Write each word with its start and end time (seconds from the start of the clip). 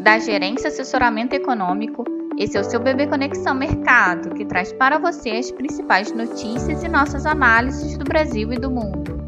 da 0.00 0.18
Gerência 0.18 0.68
Assessoramento 0.68 1.34
Econômico. 1.34 2.04
Esse 2.38 2.56
é 2.56 2.60
o 2.60 2.64
seu 2.64 2.80
Bebê 2.80 3.06
Conexão 3.06 3.54
Mercado, 3.54 4.34
que 4.34 4.46
traz 4.46 4.72
para 4.72 4.98
você 4.98 5.28
as 5.32 5.50
principais 5.50 6.10
notícias 6.10 6.82
e 6.82 6.88
nossas 6.88 7.26
análises 7.26 7.98
do 7.98 8.04
Brasil 8.04 8.50
e 8.50 8.56
do 8.56 8.70
mundo. 8.70 9.20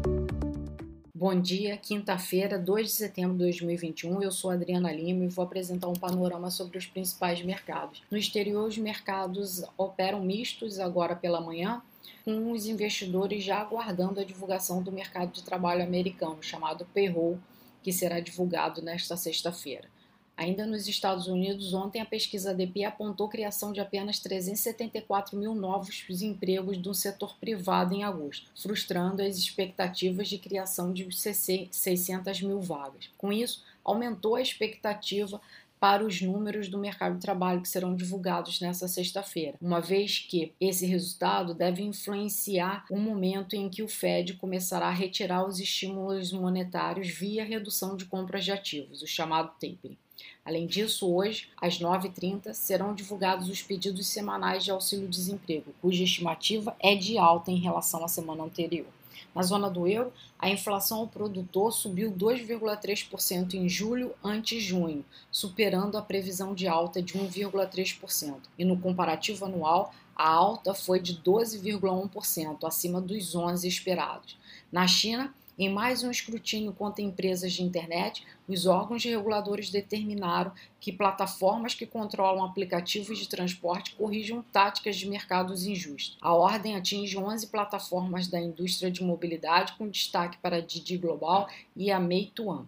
Bom 1.13 1.39
dia, 1.39 1.77
quinta-feira, 1.77 2.57
2 2.57 2.87
de 2.87 2.93
setembro 2.93 3.33
de 3.33 3.43
2021. 3.43 4.23
Eu 4.23 4.31
sou 4.31 4.49
Adriana 4.49 4.91
Lima 4.91 5.25
e 5.25 5.27
vou 5.27 5.45
apresentar 5.45 5.89
um 5.89 5.93
panorama 5.93 6.49
sobre 6.49 6.79
os 6.79 6.87
principais 6.87 7.43
mercados. 7.43 8.01
No 8.09 8.17
exterior, 8.17 8.67
os 8.67 8.77
mercados 8.79 9.63
operam 9.77 10.21
mistos 10.21 10.79
agora 10.79 11.15
pela 11.15 11.39
manhã, 11.39 11.83
com 12.25 12.51
os 12.51 12.65
investidores 12.65 13.43
já 13.43 13.59
aguardando 13.59 14.19
a 14.19 14.23
divulgação 14.23 14.81
do 14.81 14.91
mercado 14.91 15.31
de 15.33 15.43
trabalho 15.43 15.83
americano, 15.83 16.41
chamado 16.41 16.83
payroll, 16.95 17.37
que 17.83 17.93
será 17.93 18.19
divulgado 18.19 18.81
nesta 18.81 19.15
sexta-feira. 19.15 19.87
Ainda 20.35 20.65
nos 20.65 20.87
Estados 20.87 21.27
Unidos, 21.27 21.75
ontem 21.75 22.01
a 22.01 22.05
pesquisa 22.05 22.49
ADP 22.49 22.83
apontou 22.83 23.29
criação 23.29 23.71
de 23.71 23.79
apenas 23.79 24.17
374 24.19 25.37
mil 25.37 25.53
novos 25.53 26.03
empregos 26.23 26.77
do 26.77 26.93
setor 26.93 27.35
privado 27.37 27.93
em 27.93 28.03
agosto, 28.03 28.49
frustrando 28.55 29.21
as 29.21 29.37
expectativas 29.37 30.27
de 30.27 30.39
criação 30.39 30.91
de 30.91 31.07
600 31.11 32.41
mil 32.41 32.59
vagas. 32.59 33.11
Com 33.15 33.31
isso, 33.31 33.63
aumentou 33.83 34.35
a 34.35 34.41
expectativa 34.41 35.39
para 35.83 36.05
os 36.05 36.21
números 36.21 36.69
do 36.69 36.79
mercado 36.79 37.15
de 37.15 37.19
trabalho 37.19 37.61
que 37.61 37.67
serão 37.67 37.93
divulgados 37.93 38.61
nesta 38.61 38.87
sexta-feira, 38.87 39.57
uma 39.61 39.81
vez 39.81 40.17
que 40.17 40.53
esse 40.57 40.85
resultado 40.85 41.53
deve 41.53 41.83
influenciar 41.83 42.85
o 42.89 42.97
momento 42.97 43.53
em 43.53 43.67
que 43.67 43.83
o 43.83 43.87
Fed 43.89 44.35
começará 44.35 44.87
a 44.87 44.93
retirar 44.93 45.45
os 45.45 45.59
estímulos 45.59 46.31
monetários 46.31 47.09
via 47.09 47.43
redução 47.43 47.97
de 47.97 48.05
compras 48.05 48.45
de 48.45 48.53
ativos, 48.53 49.01
o 49.01 49.07
chamado 49.07 49.51
tapering. 49.59 49.97
Além 50.45 50.67
disso, 50.67 51.13
hoje, 51.13 51.49
às 51.61 51.77
9h30, 51.77 52.53
serão 52.53 52.95
divulgados 52.95 53.49
os 53.49 53.61
pedidos 53.61 54.07
semanais 54.07 54.63
de 54.63 54.71
auxílio-desemprego, 54.71 55.75
cuja 55.81 56.05
estimativa 56.05 56.73
é 56.79 56.95
de 56.95 57.17
alta 57.17 57.51
em 57.51 57.59
relação 57.59 58.05
à 58.05 58.07
semana 58.07 58.45
anterior. 58.45 58.87
Na 59.33 59.41
zona 59.41 59.69
do 59.69 59.87
euro, 59.87 60.13
a 60.37 60.49
inflação 60.49 60.99
ao 60.99 61.07
produtor 61.07 61.71
subiu 61.71 62.11
2,3% 62.11 63.55
em 63.55 63.67
julho 63.67 64.13
ante 64.23 64.59
junho, 64.59 65.03
superando 65.31 65.97
a 65.97 66.01
previsão 66.01 66.53
de 66.53 66.67
alta 66.67 67.01
de 67.01 67.13
1,3%. 67.13 68.35
E 68.57 68.63
no 68.63 68.77
comparativo 68.77 69.45
anual, 69.45 69.93
a 70.15 70.29
alta 70.29 70.73
foi 70.73 70.99
de 70.99 71.15
12,1%, 71.15 72.67
acima 72.67 73.01
dos 73.01 73.33
11 73.33 73.67
esperados. 73.67 74.37
Na 74.71 74.87
China, 74.87 75.33
em 75.57 75.69
mais 75.69 76.03
um 76.03 76.09
escrutínio 76.09 76.73
contra 76.73 77.03
empresas 77.03 77.53
de 77.53 77.63
internet, 77.63 78.25
os 78.47 78.65
órgãos 78.65 79.03
reguladores 79.03 79.69
determinaram 79.69 80.51
que 80.79 80.91
plataformas 80.91 81.75
que 81.75 81.85
controlam 81.85 82.43
aplicativos 82.43 83.17
de 83.19 83.29
transporte 83.29 83.95
corrijam 83.95 84.43
táticas 84.51 84.95
de 84.95 85.07
mercados 85.07 85.65
injustos. 85.65 86.17
A 86.21 86.33
ordem 86.33 86.75
atinge 86.75 87.17
11 87.17 87.47
plataformas 87.47 88.27
da 88.27 88.39
indústria 88.39 88.89
de 88.89 89.03
mobilidade, 89.03 89.73
com 89.73 89.87
destaque 89.87 90.37
para 90.39 90.57
a 90.57 90.61
Didi 90.61 90.97
Global 90.97 91.47
e 91.75 91.91
a 91.91 91.99
Meituan. 91.99 92.67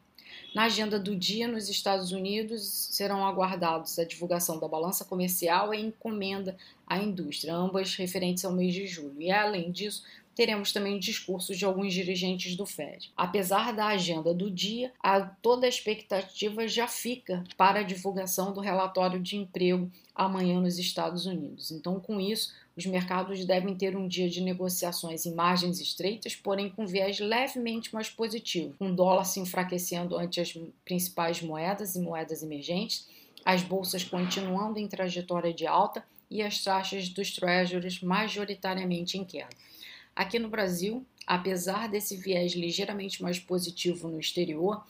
Na 0.53 0.65
agenda 0.65 0.97
do 0.97 1.15
dia, 1.15 1.47
nos 1.47 1.69
Estados 1.69 2.11
Unidos, 2.11 2.61
serão 2.91 3.25
aguardados 3.25 3.99
a 3.99 4.05
divulgação 4.05 4.59
da 4.59 4.67
balança 4.67 5.03
comercial 5.03 5.73
e 5.73 5.81
encomenda 5.81 6.55
à 6.87 6.97
indústria, 6.97 7.53
ambas 7.53 7.95
referentes 7.95 8.45
ao 8.45 8.53
mês 8.53 8.73
de 8.73 8.87
julho. 8.87 9.21
E, 9.21 9.31
além 9.31 9.71
disso, 9.71 10.03
teremos 10.35 10.73
também 10.73 10.99
discursos 10.99 11.57
de 11.57 11.65
alguns 11.65 11.93
dirigentes 11.93 12.55
do 12.55 12.65
Fed. 12.65 13.11
Apesar 13.15 13.73
da 13.73 13.87
agenda 13.87 14.33
do 14.33 14.51
dia, 14.51 14.91
a, 15.01 15.21
toda 15.21 15.65
a 15.65 15.69
expectativa 15.69 16.67
já 16.67 16.87
fica 16.87 17.43
para 17.57 17.79
a 17.79 17.83
divulgação 17.83 18.53
do 18.53 18.59
relatório 18.59 19.19
de 19.19 19.37
emprego 19.37 19.89
amanhã 20.13 20.59
nos 20.59 20.77
Estados 20.77 21.25
Unidos. 21.25 21.71
Então, 21.71 21.99
com 21.99 22.19
isso, 22.19 22.53
os 22.75 22.85
mercados 22.85 23.45
devem 23.45 23.73
ter 23.73 23.95
um 23.95 24.07
dia 24.07 24.29
de 24.29 24.41
negociações 24.41 25.25
em 25.25 25.33
margens 25.33 25.79
estreitas, 25.79 26.35
porém 26.35 26.69
com 26.69 26.85
viés 26.85 27.19
levemente 27.19 27.93
mais 27.93 28.09
positivo, 28.09 28.75
com 28.77 28.93
dólar 28.93 29.23
se 29.23 29.39
enfraquecendo 29.39 30.17
ante 30.17 30.41
as 30.41 30.53
principais 30.83 31.41
moedas 31.41 31.95
e 31.95 32.01
moedas 32.01 32.43
emergentes, 32.43 33.07
as 33.45 33.61
bolsas 33.61 34.03
continuando 34.03 34.79
em 34.79 34.87
trajetória 34.87 35.53
de 35.53 35.65
alta 35.65 36.03
e 36.29 36.41
as 36.41 36.61
taxas 36.63 37.07
dos 37.07 37.33
treasuries 37.33 38.01
majoritariamente 38.01 39.17
em 39.17 39.23
queda. 39.23 39.55
Aqui 40.15 40.39
no 40.39 40.49
Brasil, 40.49 41.05
apesar 41.27 41.89
desse 41.89 42.15
viés 42.15 42.53
ligeiramente 42.53 43.21
mais 43.21 43.37
positivo 43.37 44.07
no 44.07 44.19
exterior, 44.19 44.83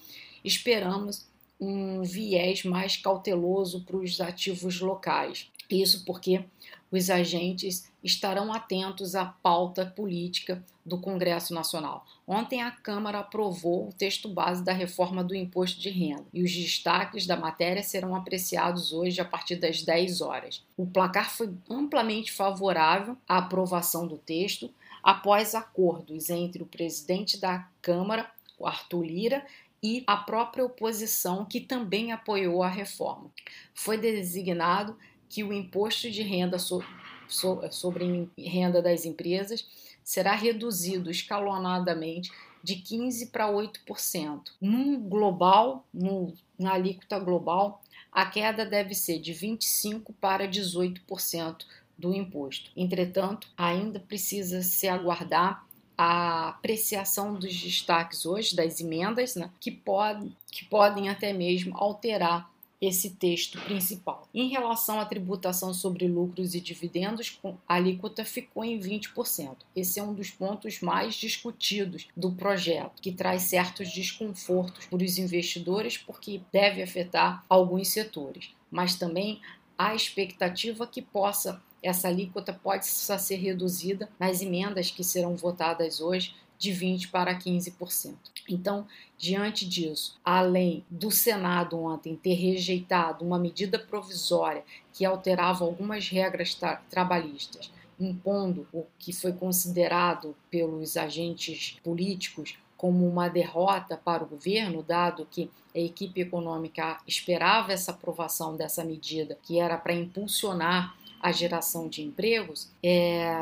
esperamos 0.44 1.28
um 1.60 2.04
viés 2.04 2.64
mais 2.64 2.98
cauteloso 2.98 3.84
para 3.84 3.98
os 3.98 4.22
ativos 4.22 4.80
locais. 4.80 5.50
Isso 5.70 6.06
porque 6.06 6.46
os 6.92 7.10
agentes 7.10 7.92
estarão 8.04 8.54
atentos 8.54 9.16
à 9.16 9.26
pauta 9.26 9.86
política 9.86 10.64
do 10.86 11.00
Congresso 11.00 11.54
Nacional. 11.56 12.06
Ontem 12.28 12.62
a 12.62 12.70
Câmara 12.70 13.20
aprovou 13.20 13.90
o 13.90 13.94
texto 13.94 14.30
base 14.30 14.64
da 14.64 14.72
reforma 14.72 15.24
do 15.24 15.34
imposto 15.34 15.80
de 15.80 15.90
renda 15.90 16.26
e 16.32 16.44
os 16.44 16.54
destaques 16.54 17.26
da 17.26 17.36
matéria 17.36 17.82
serão 17.82 18.16
apreciados 18.16 18.94
hoje 18.94 19.20
a 19.20 19.26
partir 19.26 19.56
das 19.56 19.82
10 19.82 20.22
horas. 20.22 20.64
O 20.78 20.86
placar 20.86 21.32
foi 21.36 21.52
amplamente 21.68 22.32
favorável 22.32 23.18
à 23.28 23.40
aprovação 23.40 24.06
do 24.06 24.18
texto 24.18 24.72
após 25.06 25.54
acordos 25.54 26.32
entre 26.32 26.64
o 26.64 26.66
presidente 26.66 27.40
da 27.40 27.70
Câmara, 27.80 28.28
o 28.58 28.66
Arthur 28.66 29.04
Lira, 29.04 29.46
e 29.84 30.04
a 30.08 30.18
própria 30.18 30.66
oposição, 30.66 31.46
que 31.46 31.62
também 31.62 32.12
apoiou 32.12 32.64
a 32.64 32.68
reforma. 32.68 33.30
Foi 33.72 34.00
designado 34.00 34.98
que 35.30 35.44
o 35.44 35.54
imposto 35.54 36.10
de 36.10 36.24
renda 36.24 36.58
so, 36.58 36.84
so, 37.28 37.62
sobre 37.70 38.28
renda 38.36 38.82
das 38.82 39.06
empresas 39.06 39.68
será 40.04 40.34
reduzido 40.34 41.12
escalonadamente 41.12 42.32
de 42.64 42.78
15% 42.78 43.30
para 43.30 43.48
8%. 43.48 44.42
No 44.60 44.98
global, 44.98 45.86
no, 45.94 46.34
na 46.58 46.74
alíquota 46.74 47.20
global, 47.20 47.80
a 48.12 48.26
queda 48.26 48.66
deve 48.66 48.96
ser 48.96 49.20
de 49.20 49.34
25% 49.36 50.16
para 50.20 50.48
18% 50.48 51.58
do 51.98 52.14
imposto. 52.14 52.72
Entretanto, 52.76 53.48
ainda 53.58 54.00
precisa 54.00 54.62
se 54.62 54.88
aguardar 54.88 55.66
a 55.98 56.50
apreciação 56.50 57.34
dos 57.36 57.56
destaques 57.56 58.26
hoje, 58.26 58.56
das 58.56 58.80
emendas, 58.82 59.36
né, 59.36 59.50
que, 59.60 59.72
pode, 59.72 60.36
que 60.52 60.66
podem 60.66 61.10
até 61.10 61.32
mesmo 61.32 61.76
alterar 61.78 62.54
esse 62.82 63.12
texto 63.12 63.60
principal. 63.62 64.28
Em 64.34 64.50
relação 64.50 65.00
à 65.00 65.06
tributação 65.06 65.74
sobre 65.74 66.08
lucros 66.08 66.54
e 66.54 66.62
dividendos, 66.62 67.40
a 67.68 67.76
alíquota 67.76 68.26
ficou 68.26 68.64
em 68.64 68.80
20%. 68.80 69.56
Esse 69.76 70.00
é 70.00 70.04
um 70.04 70.14
dos 70.14 70.30
pontos 70.30 70.82
mais 70.82 71.16
discutidos 71.16 72.08
do 72.16 72.32
projeto, 72.32 73.02
que 73.02 73.12
traz 73.12 73.44
certos 73.44 73.92
desconfortos 73.92 74.86
para 74.86 75.04
os 75.04 75.18
investidores, 75.18 75.98
porque 75.98 76.42
deve 76.52 76.84
afetar 76.84 77.44
alguns 77.50 77.88
setores, 77.88 78.52
mas 78.70 78.96
também 78.96 79.40
há 79.78 79.96
expectativa 79.96 80.86
que 80.86 81.02
possa 81.02 81.62
essa 81.86 82.08
alíquota 82.08 82.52
pode 82.52 82.86
ser 82.88 83.36
reduzida 83.36 84.10
nas 84.20 84.42
emendas 84.42 84.90
que 84.90 85.04
serão 85.04 85.36
votadas 85.36 86.02
hoje 86.02 86.36
de 86.58 86.72
20% 86.72 87.12
para 87.12 87.38
15%. 87.38 88.16
Então, 88.50 88.88
diante 89.18 89.68
disso, 89.68 90.18
além 90.24 90.86
do 90.90 91.12
Senado 91.12 91.80
ontem 91.80 92.16
ter 92.16 92.34
rejeitado 92.34 93.26
uma 93.26 93.38
medida 93.38 93.78
provisória 93.78 94.64
que 94.94 95.06
alterava 95.06 95.66
algumas 95.66 96.08
regras 96.10 96.56
tra 96.56 96.78
trabalhistas, 96.90 97.72
impondo 98.00 98.68
o 98.74 98.86
que 98.98 99.14
foi 99.14 99.34
considerado 99.34 100.36
pelos 100.50 100.98
agentes 100.98 101.78
políticos 101.84 102.58
como 102.78 103.08
uma 103.08 103.28
derrota 103.28 103.98
para 103.98 104.24
o 104.24 104.28
governo, 104.28 104.84
dado 104.84 105.28
que 105.30 105.50
a 105.76 105.80
equipe 105.80 106.22
econômica 106.22 106.98
esperava 107.08 107.74
essa 107.74 107.92
aprovação 107.92 108.56
dessa 108.56 108.84
medida, 108.84 109.38
que 109.44 109.60
era 109.60 109.78
para 109.78 109.94
impulsionar 109.94 110.96
a 111.22 111.32
geração 111.32 111.88
de 111.88 112.04
empregos, 112.04 112.70
é, 112.84 113.34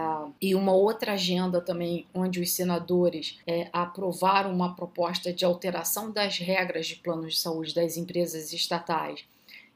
e 0.41 0.55
uma 0.55 0.71
outra 0.71 1.13
agenda 1.13 1.59
também, 1.59 2.07
onde 2.13 2.39
os 2.39 2.51
senadores 2.51 3.37
é, 3.45 3.67
aprovaram 3.73 4.53
uma 4.53 4.73
proposta 4.73 5.33
de 5.33 5.43
alteração 5.43 6.09
das 6.09 6.37
regras 6.37 6.87
de 6.87 6.95
planos 6.95 7.33
de 7.33 7.41
saúde 7.41 7.75
das 7.75 7.97
empresas 7.97 8.53
estatais, 8.53 9.25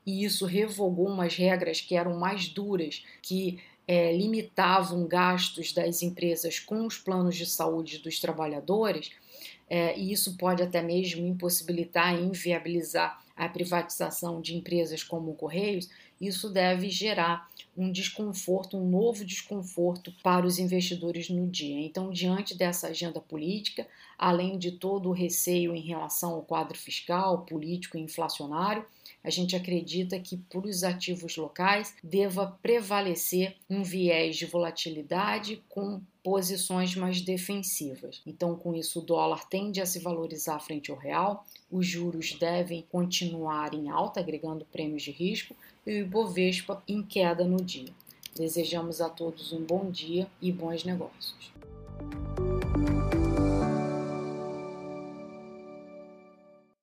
e 0.05 0.23
isso 0.23 0.45
revogou 0.45 1.07
umas 1.07 1.35
regras 1.35 1.81
que 1.81 1.95
eram 1.95 2.17
mais 2.17 2.47
duras, 2.47 3.03
que 3.21 3.59
é, 3.87 4.11
limitavam 4.15 5.07
gastos 5.07 5.71
das 5.73 6.01
empresas 6.01 6.59
com 6.59 6.85
os 6.85 6.97
planos 6.97 7.35
de 7.35 7.45
saúde 7.45 7.99
dos 7.99 8.19
trabalhadores 8.19 9.11
é, 9.69 9.97
e 9.97 10.11
isso 10.11 10.37
pode 10.37 10.63
até 10.63 10.81
mesmo 10.81 11.25
impossibilitar 11.25 12.15
e 12.15 12.23
inviabilizar 12.23 13.21
a 13.35 13.47
privatização 13.47 14.41
de 14.41 14.55
empresas 14.55 15.03
como 15.03 15.31
o 15.31 15.35
Correios, 15.35 15.89
isso 16.19 16.49
deve 16.49 16.89
gerar 16.89 17.49
um 17.77 17.91
desconforto, 17.91 18.75
um 18.75 18.89
novo 18.89 19.23
desconforto 19.23 20.11
para 20.23 20.45
os 20.45 20.57
investidores 20.57 21.29
no 21.29 21.47
dia. 21.47 21.79
Então, 21.79 22.09
diante 22.09 22.57
dessa 22.57 22.87
agenda 22.87 23.21
política, 23.21 23.87
além 24.17 24.57
de 24.57 24.71
todo 24.71 25.09
o 25.09 25.13
receio 25.13 25.75
em 25.75 25.81
relação 25.81 26.31
ao 26.33 26.41
quadro 26.41 26.77
fiscal, 26.77 27.45
político 27.45 27.97
e 27.97 28.01
inflacionário, 28.01 28.83
a 29.23 29.29
gente 29.29 29.55
acredita 29.55 30.19
que 30.19 30.37
para 30.37 30.65
os 30.65 30.83
ativos 30.83 31.35
locais 31.35 31.93
deva 32.03 32.57
prevalecer 32.61 33.57
um 33.69 33.83
viés 33.83 34.37
de 34.37 34.45
volatilidade 34.45 35.61
com 35.67 36.01
posições 36.23 36.95
mais 36.95 37.21
defensivas. 37.21 38.21
Então, 38.25 38.55
com 38.55 38.73
isso, 38.73 38.99
o 38.99 39.05
dólar 39.05 39.47
tende 39.47 39.81
a 39.81 39.85
se 39.85 39.99
valorizar 39.99 40.59
frente 40.59 40.91
ao 40.91 40.97
real, 40.97 41.45
os 41.69 41.85
juros 41.85 42.33
devem 42.39 42.85
continuar 42.89 43.73
em 43.73 43.89
alta, 43.89 44.19
agregando 44.19 44.65
prêmios 44.65 45.03
de 45.03 45.11
risco, 45.11 45.55
e 45.87 46.01
o 46.01 46.01
Ibovespa 46.01 46.83
em 46.85 47.01
queda 47.01 47.45
no 47.45 47.63
dia. 47.63 47.93
Desejamos 48.35 48.99
a 48.99 49.09
todos 49.09 49.53
um 49.53 49.63
bom 49.63 49.89
dia 49.89 50.27
e 50.41 50.51
bons 50.51 50.83
negócios. 50.83 51.56